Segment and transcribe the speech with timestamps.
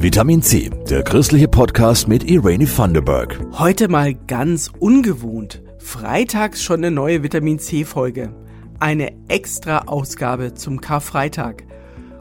[0.00, 3.40] Vitamin C, der christliche Podcast mit Irene Thunderberg.
[3.58, 5.60] Heute mal ganz ungewohnt.
[5.80, 8.32] Freitags schon eine neue Vitamin C Folge.
[8.78, 11.64] Eine extra Ausgabe zum Karfreitag.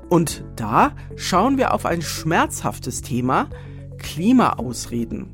[0.10, 3.48] Und da schauen wir auf ein schmerzhaftes Thema,
[4.00, 5.28] Klimaausreden.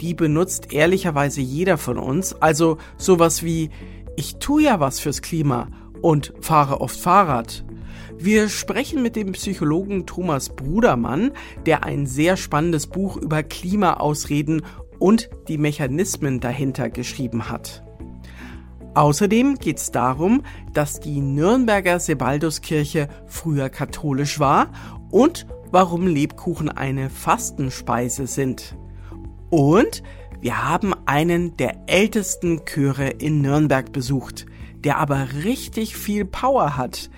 [0.00, 3.68] Die benutzt ehrlicherweise jeder von uns, also sowas wie
[4.14, 5.66] ich tue ja was fürs Klima
[6.02, 7.64] und fahre oft Fahrrad
[8.22, 11.32] wir sprechen mit dem Psychologen Thomas Brudermann,
[11.64, 14.62] der ein sehr spannendes Buch über Klimaausreden
[14.98, 17.82] und die Mechanismen dahinter geschrieben hat.
[18.94, 20.42] Außerdem geht es darum,
[20.74, 24.70] dass die Nürnberger Sebalduskirche früher katholisch war
[25.10, 28.76] und warum Lebkuchen eine Fastenspeise sind.
[29.48, 30.02] Und
[30.40, 34.44] wir haben einen der ältesten Chöre in Nürnberg besucht,
[34.84, 37.08] der aber richtig viel Power hat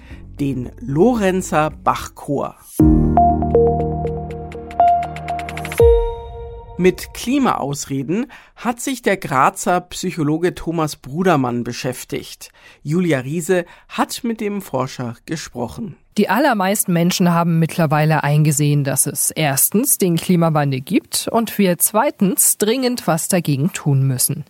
[0.42, 2.56] den Lorenzer Bachchor.
[6.77, 8.26] Mit Klimaausreden
[8.57, 12.51] hat sich der Grazer Psychologe Thomas Brudermann beschäftigt.
[12.82, 15.95] Julia Riese hat mit dem Forscher gesprochen.
[16.18, 22.59] Die allermeisten Menschen haben mittlerweile eingesehen, dass es erstens den Klimawandel gibt und wir zweitens
[22.59, 24.45] dringend was dagegen tun müssen.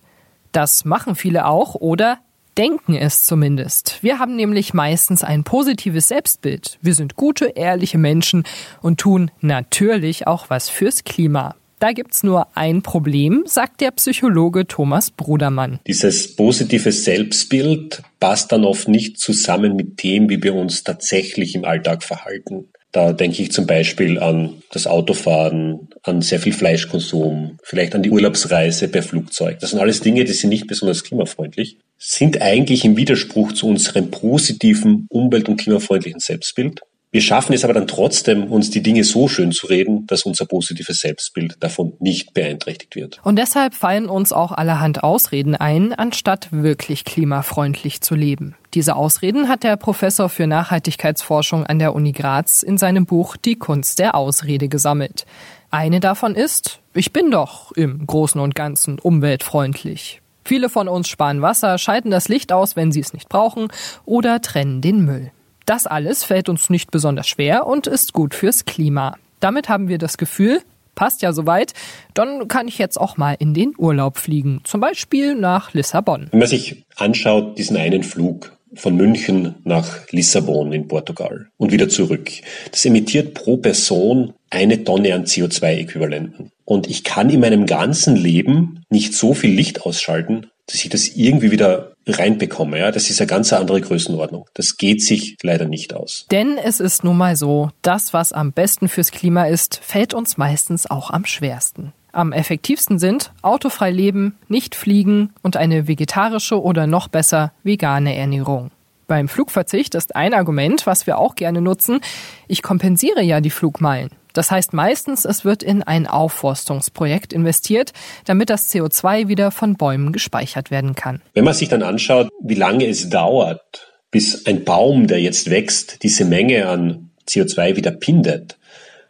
[0.53, 2.19] Das machen viele auch oder
[2.59, 3.99] denken es zumindest.
[4.03, 6.79] Wir haben nämlich meistens ein positives Selbstbild.
[6.83, 8.45] Wir sind gute, ehrliche Menschen
[8.81, 11.55] und tun natürlich auch was fürs Klima.
[11.83, 15.81] Da gibt's nur ein Problem, sagt der Psychologe Thomas Brudermann.
[15.85, 21.65] Dieses positive Selbstbild passt dann oft nicht zusammen mit dem, wie wir uns tatsächlich im
[21.65, 22.69] Alltag verhalten.
[22.93, 28.11] Da denke ich zum Beispiel an das Autofahren, an sehr viel Fleischkonsum, vielleicht an die
[28.11, 29.61] Urlaubsreise per Flugzeug.
[29.61, 34.11] Das sind alles Dinge, die sind nicht besonders klimafreundlich, sind eigentlich im Widerspruch zu unserem
[34.11, 36.83] positiven, umwelt- und klimafreundlichen Selbstbild.
[37.13, 40.47] Wir schaffen es aber dann trotzdem, uns die Dinge so schön zu reden, dass unser
[40.47, 43.21] positives Selbstbild davon nicht beeinträchtigt wird.
[43.23, 48.57] Und deshalb fallen uns auch allerhand Ausreden ein, anstatt wirklich klimafreundlich zu leben.
[48.73, 53.57] Diese Ausreden hat der Professor für Nachhaltigkeitsforschung an der Uni Graz in seinem Buch Die
[53.57, 55.27] Kunst der Ausrede gesammelt.
[55.71, 60.23] Eine davon ist, ich bin doch im Großen und Ganzen umweltfreundlich.
[60.47, 63.69] Viele von uns sparen Wasser, schalten das Licht aus, wenn sie es nicht brauchen,
[64.07, 65.31] oder trennen den Müll.
[65.73, 69.17] Das alles fällt uns nicht besonders schwer und ist gut fürs Klima.
[69.41, 70.61] Damit haben wir das Gefühl,
[70.95, 71.73] passt ja soweit,
[72.13, 76.29] dann kann ich jetzt auch mal in den Urlaub fliegen, zum Beispiel nach Lissabon.
[76.31, 81.89] Wenn man sich anschaut, diesen einen Flug von München nach Lissabon in Portugal und wieder
[81.89, 82.31] zurück,
[82.71, 86.51] das emittiert pro Person eine Tonne an CO2-Äquivalenten.
[86.67, 91.09] Und ich kann in meinem ganzen Leben nicht so viel Licht ausschalten, dass ich das
[91.09, 92.79] irgendwie wieder reinbekomme.
[92.79, 94.47] Ja, das ist eine ganz andere Größenordnung.
[94.55, 96.27] Das geht sich leider nicht aus.
[96.31, 100.37] Denn es ist nun mal so, das, was am besten fürs Klima ist, fällt uns
[100.37, 101.93] meistens auch am schwersten.
[102.13, 108.71] Am effektivsten sind autofrei leben, nicht fliegen und eine vegetarische oder noch besser vegane Ernährung.
[109.07, 112.01] Beim Flugverzicht ist ein Argument, was wir auch gerne nutzen,
[112.49, 114.11] ich kompensiere ja die Flugmeilen.
[114.33, 117.93] Das heißt meistens, es wird in ein Aufforstungsprojekt investiert,
[118.25, 121.23] damit das CO2 wieder von Bäumen gespeichert werden kann.
[121.35, 126.03] Wenn man sich dann anschaut, wie lange es dauert, bis ein Baum, der jetzt wächst,
[126.03, 128.59] diese Menge an CO2 wieder pindet,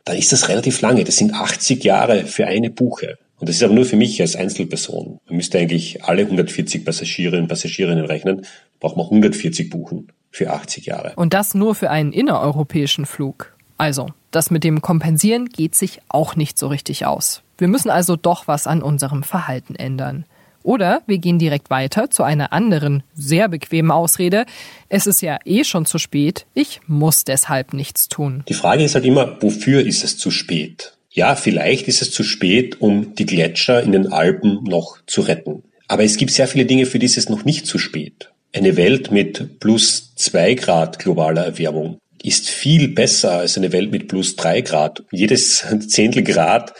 [0.05, 1.05] dann ist das relativ lange.
[1.05, 3.19] Das sind 80 Jahre für eine Buche.
[3.38, 5.19] Und das ist aber nur für mich als Einzelperson.
[5.27, 8.47] Man müsste eigentlich alle 140 Passagierinnen und Passagierinnen rechnen,
[8.78, 11.12] braucht man 140 Buchen für 80 Jahre.
[11.16, 13.51] Und das nur für einen innereuropäischen Flug.
[13.82, 17.43] Also, das mit dem Kompensieren geht sich auch nicht so richtig aus.
[17.59, 20.25] Wir müssen also doch was an unserem Verhalten ändern.
[20.62, 24.47] Oder wir gehen direkt weiter zu einer anderen, sehr bequemen Ausrede.
[24.88, 28.44] Es ist ja eh schon zu spät, ich muss deshalb nichts tun.
[28.48, 30.97] Die Frage ist halt immer, wofür ist es zu spät?
[31.10, 35.64] Ja, vielleicht ist es zu spät, um die Gletscher in den Alpen noch zu retten.
[35.88, 38.31] Aber es gibt sehr viele Dinge, für die ist es noch nicht zu spät.
[38.53, 44.09] Eine Welt mit plus zwei Grad globaler Erwärmung ist viel besser als eine Welt mit
[44.09, 45.05] plus drei Grad.
[45.10, 46.73] Jedes Zehntel Grad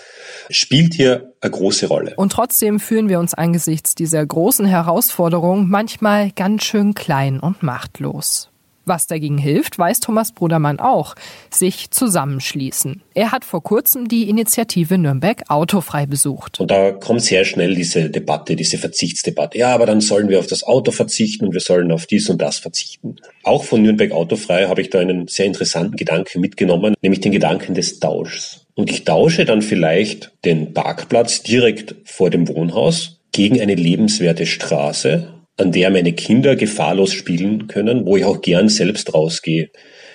[0.51, 2.15] spielt hier eine große Rolle.
[2.17, 8.52] Und trotzdem fühlen wir uns angesichts dieser großen Herausforderung manchmal ganz schön klein und machtlos.
[8.85, 11.15] Was dagegen hilft, weiß Thomas Brudermann auch,
[11.51, 13.03] sich zusammenschließen.
[13.15, 16.59] Er hat vor kurzem die Initiative Nürnberg Autofrei besucht.
[16.59, 19.59] Und da kommt sehr schnell diese Debatte, diese Verzichtsdebatte.
[19.59, 22.43] Ja, aber dann sollen wir auf das Auto verzichten und wir sollen auf dies und
[22.43, 23.17] das verzichten.
[23.45, 27.75] Auch von Nürnberg Autofrei habe ich da einen sehr interessanten Gedanken mitgenommen, nämlich den Gedanken
[27.75, 28.67] des Tauschs.
[28.75, 35.29] Und ich tausche dann vielleicht den Parkplatz direkt vor dem Wohnhaus gegen eine lebenswerte Straße
[35.59, 39.71] an der meine Kinder gefahrlos spielen können, wo ich auch gern selbst rausgehe.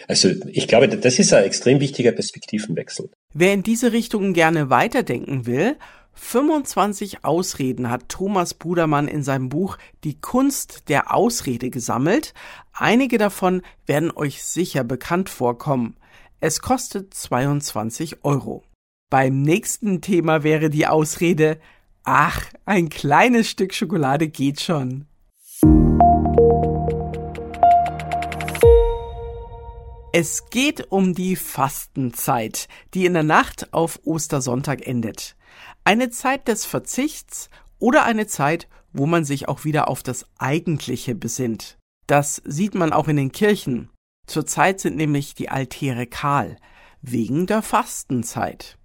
[0.07, 3.09] Also ich glaube, das ist ein extrem wichtiger Perspektivenwechsel.
[3.33, 5.75] Wer in diese Richtung gerne weiterdenken will,
[6.13, 12.33] 25 Ausreden hat Thomas Budermann in seinem Buch Die Kunst der Ausrede gesammelt.
[12.73, 15.95] Einige davon werden euch sicher bekannt vorkommen.
[16.39, 18.63] Es kostet 22 Euro.
[19.09, 21.59] Beim nächsten Thema wäre die Ausrede,
[22.03, 25.05] ach, ein kleines Stück Schokolade geht schon.
[30.19, 35.35] Es geht um die Fastenzeit, die in der Nacht auf Ostersonntag endet.
[35.83, 41.13] Eine Zeit des Verzichts oder eine Zeit, wo man sich auch wieder auf das Eigentliche
[41.13, 41.77] besinnt.
[42.07, 43.91] Das sieht man auch in den Kirchen.
[44.25, 46.57] Zurzeit sind nämlich die Altäre kahl,
[47.03, 48.79] wegen der Fastenzeit.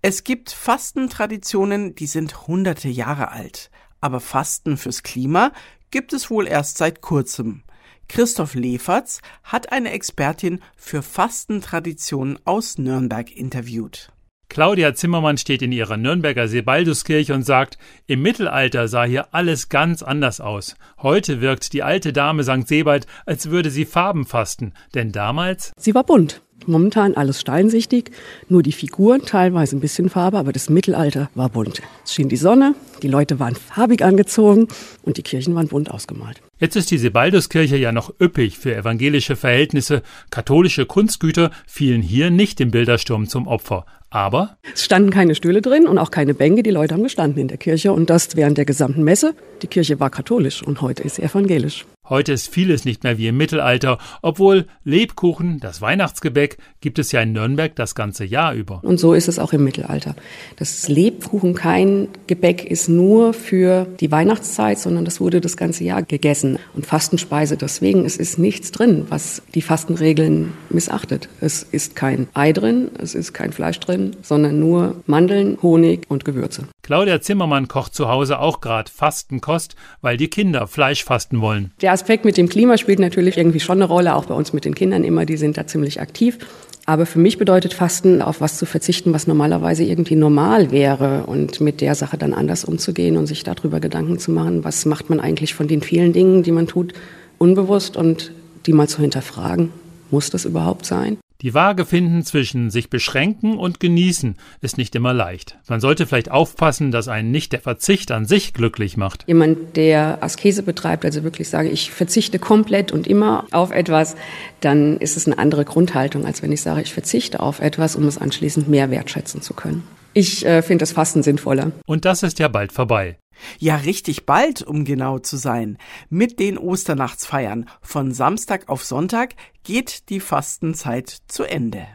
[0.00, 5.52] Es gibt Fastentraditionen, die sind hunderte Jahre alt, aber Fasten fürs Klima
[5.90, 7.64] gibt es wohl erst seit kurzem.
[8.10, 14.10] Christoph Leferz hat eine Expertin für Fastentraditionen aus Nürnberg interviewt.
[14.48, 17.78] Claudia Zimmermann steht in ihrer Nürnberger Sebalduskirche und sagt,
[18.08, 20.74] im Mittelalter sah hier alles ganz anders aus.
[20.98, 22.66] Heute wirkt die alte Dame St.
[22.66, 26.42] Sebald, als würde sie Farben fasten, denn damals Sie war bunt.
[26.66, 28.10] Momentan alles steinsichtig,
[28.48, 31.82] nur die Figuren teilweise ein bisschen Farbe, aber das Mittelalter war bunt.
[32.04, 34.68] Es schien die Sonne, die Leute waren farbig angezogen
[35.02, 36.40] und die Kirchen waren bunt ausgemalt.
[36.58, 40.02] Jetzt ist die Sebalduskirche ja noch üppig für evangelische Verhältnisse.
[40.30, 43.86] Katholische Kunstgüter fielen hier nicht dem Bildersturm zum Opfer.
[44.10, 46.62] Aber es standen keine Stühle drin und auch keine Bänke.
[46.62, 49.34] Die Leute haben gestanden in der Kirche und das während der gesamten Messe.
[49.62, 51.86] Die Kirche war katholisch und heute ist sie evangelisch.
[52.10, 57.20] Heute ist vieles nicht mehr wie im Mittelalter, obwohl Lebkuchen, das Weihnachtsgebäck, gibt es ja
[57.20, 58.80] in Nürnberg das ganze Jahr über.
[58.82, 60.16] Und so ist es auch im Mittelalter.
[60.56, 66.02] Das Lebkuchen kein Gebäck ist nur für die Weihnachtszeit, sondern das wurde das ganze Jahr
[66.02, 67.56] gegessen und Fastenspeise.
[67.56, 71.28] Deswegen es ist nichts drin, was die Fastenregeln missachtet.
[71.40, 76.24] Es ist kein Ei drin, es ist kein Fleisch drin, sondern nur Mandeln, Honig und
[76.24, 76.64] Gewürze.
[76.82, 81.70] Claudia Zimmermann kocht zu Hause auch gerade Fastenkost, weil die Kinder Fleisch fasten wollen.
[81.80, 84.64] Der Aspekt mit dem Klima spielt natürlich irgendwie schon eine Rolle, auch bei uns mit
[84.64, 86.38] den Kindern immer, die sind da ziemlich aktiv.
[86.86, 91.60] Aber für mich bedeutet Fasten, auf was zu verzichten, was normalerweise irgendwie normal wäre und
[91.60, 95.20] mit der Sache dann anders umzugehen und sich darüber Gedanken zu machen, was macht man
[95.20, 96.94] eigentlich von den vielen Dingen, die man tut,
[97.36, 98.32] unbewusst und
[98.64, 99.68] die mal zu hinterfragen.
[100.10, 101.18] Muss das überhaupt sein?
[101.42, 105.56] Die Waage finden zwischen sich beschränken und genießen ist nicht immer leicht.
[105.68, 109.24] Man sollte vielleicht aufpassen, dass einen nicht der Verzicht an sich glücklich macht.
[109.26, 114.16] Jemand, der Askese betreibt, also wirklich sage, ich verzichte komplett und immer auf etwas,
[114.60, 118.06] dann ist es eine andere Grundhaltung, als wenn ich sage, ich verzichte auf etwas, um
[118.06, 119.82] es anschließend mehr wertschätzen zu können.
[120.12, 121.72] Ich äh, finde das Fasten sinnvoller.
[121.86, 123.16] Und das ist ja bald vorbei.
[123.58, 125.78] Ja, richtig bald, um genau zu sein.
[126.08, 129.34] Mit den Osternachtsfeiern von Samstag auf Sonntag
[129.64, 131.86] geht die Fastenzeit zu Ende.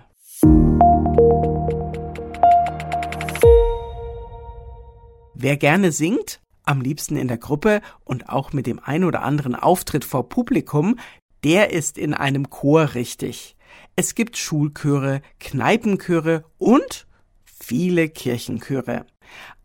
[5.34, 9.56] Wer gerne singt, am liebsten in der Gruppe und auch mit dem ein oder anderen
[9.56, 10.98] Auftritt vor Publikum,
[11.44, 13.56] der ist in einem Chor richtig.
[13.96, 17.06] Es gibt Schulchöre, Kneipenchöre und
[17.44, 19.06] viele Kirchenchöre.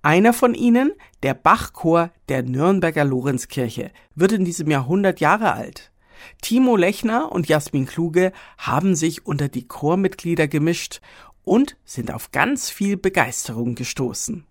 [0.02, 0.92] Einer von ihnen,
[1.22, 5.90] der Bachchor der Nürnberger Lorenzkirche, wird in diesem Jahr 100 Jahre alt.
[6.42, 11.00] Timo Lechner und Jasmin Kluge haben sich unter die Chormitglieder gemischt
[11.44, 14.46] und sind auf ganz viel Begeisterung gestoßen.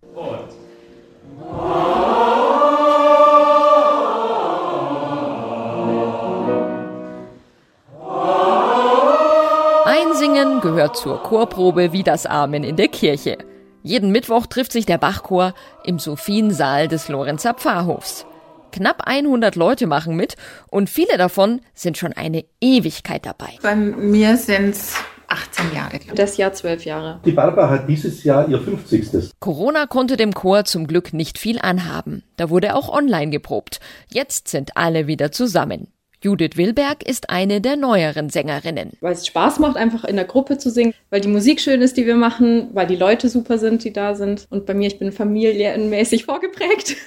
[9.85, 13.37] Einsingen gehört zur Chorprobe wie das Amen in der Kirche.
[13.83, 15.53] Jeden Mittwoch trifft sich der Bachchor
[15.85, 18.25] im Sophiensaal des Lorenzer Pfarrhofs.
[18.71, 20.35] Knapp 100 Leute machen mit
[20.67, 23.57] und viele davon sind schon eine Ewigkeit dabei.
[23.63, 24.95] Bei mir sind es
[25.27, 25.99] 18 Jahre.
[26.15, 27.19] Das Jahr 12 Jahre.
[27.23, 29.31] Die Barbara hat dieses Jahr ihr 50.
[29.39, 32.23] Corona konnte dem Chor zum Glück nicht viel anhaben.
[32.35, 33.79] Da wurde auch online geprobt.
[34.09, 35.87] Jetzt sind alle wieder zusammen.
[36.21, 38.91] Judith Wilberg ist eine der neueren Sängerinnen.
[38.99, 41.95] Weil es Spaß macht, einfach in der Gruppe zu singen, weil die Musik schön ist,
[41.95, 44.45] die wir machen, weil die Leute super sind, die da sind.
[44.49, 46.97] Und bei mir, ich bin familienmäßig vorgeprägt.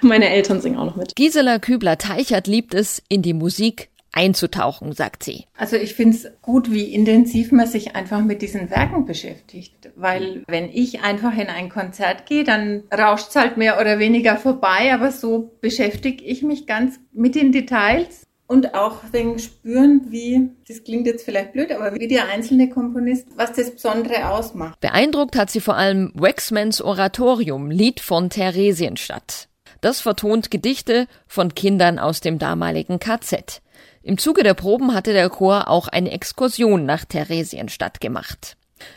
[0.00, 1.14] Meine Eltern singen auch noch mit.
[1.16, 5.44] Gisela Kübler-Teichert liebt es, in die Musik einzutauchen, sagt sie.
[5.58, 9.90] Also ich finde es gut, wie intensiv man sich einfach mit diesen Werken beschäftigt.
[9.94, 14.38] Weil wenn ich einfach in ein Konzert gehe, dann rauscht es halt mehr oder weniger
[14.38, 20.50] vorbei, aber so beschäftige ich mich ganz mit den Details und auch wegen spüren, wie,
[20.68, 24.80] das klingt jetzt vielleicht blöd, aber wie der einzelne Komponist, was das Besondere ausmacht.
[24.80, 29.48] Beeindruckt hat sie vor allem Waxmans Oratorium, Lied von Theresienstadt.
[29.80, 33.62] Das vertont Gedichte von Kindern aus dem damaligen KZ.
[34.02, 38.56] Im Zuge der Proben hatte der Chor auch eine Exkursion nach Theresienstadt gemacht.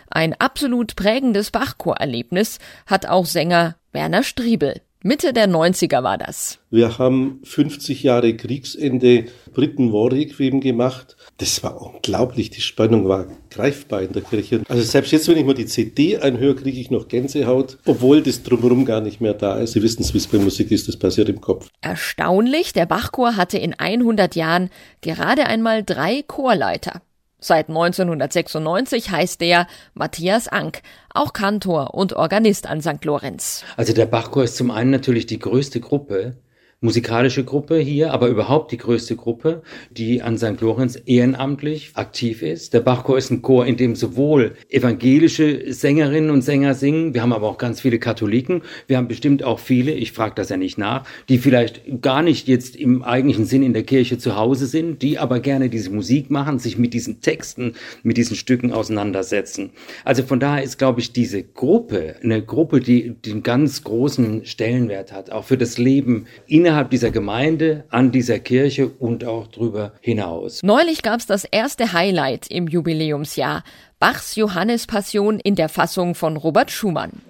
[0.10, 4.82] Ein absolut prägendes Bachchorerlebnis hat auch Sänger Werner Striebel.
[5.01, 6.60] Mitte der 90er war das.
[6.72, 11.15] Wir haben 50 Jahre Kriegsende Briten War Requiem gemacht.
[11.38, 12.50] Das war unglaublich.
[12.50, 14.62] Die Spannung war greifbar in der Kirche.
[14.68, 18.44] Also selbst jetzt, wenn ich mal die CD einhöre, kriege ich noch Gänsehaut, obwohl das
[18.44, 19.72] drumherum gar nicht mehr da ist.
[19.72, 21.70] Sie wissen es, wie es bei Musik ist, das passiert im Kopf.
[21.79, 27.01] Erstaunlich, der Bachchor hatte in 100 Jahren gerade einmal drei Chorleiter.
[27.39, 30.81] Seit 1996 heißt er Matthias Ank,
[31.13, 33.03] auch Kantor und Organist an St.
[33.05, 33.63] Lorenz.
[33.77, 36.36] Also der Bachchor ist zum einen natürlich die größte Gruppe
[36.81, 40.62] musikalische Gruppe hier, aber überhaupt die größte Gruppe, die an St.
[40.62, 42.74] Lorenz ehrenamtlich aktiv ist.
[42.74, 47.33] Der Bachchor ist ein Chor, in dem sowohl evangelische Sängerinnen und Sänger singen, wir haben
[47.33, 50.77] aber auch ganz viele Katholiken, wir haben bestimmt auch viele, ich frage das ja nicht
[50.77, 55.01] nach, die vielleicht gar nicht jetzt im eigentlichen Sinn in der Kirche zu Hause sind,
[55.01, 59.71] die aber gerne diese Musik machen, sich mit diesen Texten, mit diesen Stücken auseinandersetzen.
[60.05, 65.12] Also von daher ist, glaube ich, diese Gruppe eine Gruppe, die, einen ganz großen Stellenwert
[65.12, 69.93] hat, auch für das Leben innerhalb innerhalb dieser Gemeinde, an dieser Kirche und auch darüber
[70.01, 70.61] hinaus.
[70.61, 73.63] Neulich gab es das erste Highlight im Jubiläumsjahr,
[73.99, 77.23] Bachs Johannespassion in der Fassung von Robert Schumann.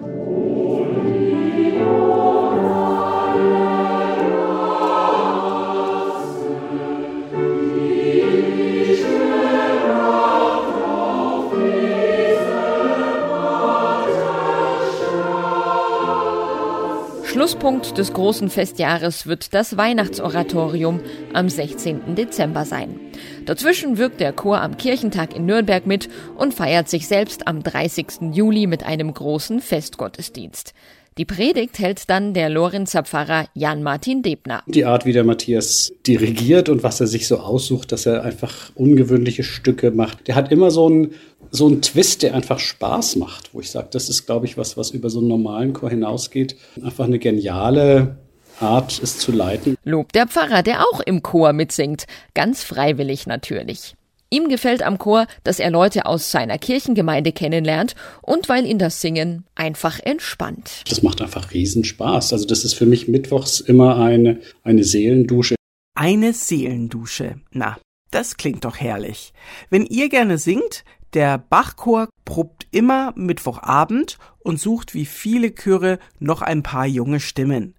[17.49, 20.99] Schlusspunkt des großen Festjahres wird das Weihnachtsoratorium
[21.33, 22.13] am 16.
[22.13, 22.99] Dezember sein.
[23.47, 28.33] Dazwischen wirkt der Chor am Kirchentag in Nürnberg mit und feiert sich selbst am 30.
[28.33, 30.75] Juli mit einem großen Festgottesdienst.
[31.17, 34.61] Die Predigt hält dann der Lorenzer Pfarrer Jan-Martin Debner.
[34.67, 38.71] Die Art, wie der Matthias dirigiert und was er sich so aussucht, dass er einfach
[38.75, 40.27] ungewöhnliche Stücke macht.
[40.27, 41.11] Der hat immer so ein
[41.51, 44.77] so ein Twist, der einfach Spaß macht, wo ich sage, das ist, glaube ich, was,
[44.77, 46.55] was über so einen normalen Chor hinausgeht.
[46.83, 48.17] Einfach eine geniale
[48.59, 49.77] Art, es zu leiten.
[49.83, 52.05] Lobt der Pfarrer, der auch im Chor mitsingt.
[52.33, 53.95] Ganz freiwillig natürlich.
[54.31, 59.01] Ihm gefällt am Chor, dass er Leute aus seiner Kirchengemeinde kennenlernt und weil ihn das
[59.01, 60.83] Singen einfach entspannt.
[60.87, 62.33] Das macht einfach Riesenspaß.
[62.33, 65.55] Also das ist für mich mittwochs immer eine, eine Seelendusche.
[65.95, 67.41] Eine Seelendusche.
[67.51, 67.77] Na,
[68.11, 69.33] das klingt doch herrlich.
[69.71, 76.41] Wenn ihr gerne singt, der Bachchor probt immer Mittwochabend und sucht wie viele Chöre noch
[76.41, 77.75] ein paar junge Stimmen.